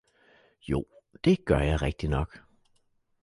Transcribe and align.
Jo 0.61 0.85
det 1.23 1.45
gør 1.45 1.59
jeg 1.59 1.81
rigtignok 1.81 2.39